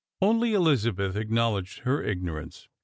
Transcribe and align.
Only 0.19 0.55
Elizabeth 0.55 1.15
acknowledged 1.15 1.81
her 1.81 2.01
ignorance. 2.01 2.67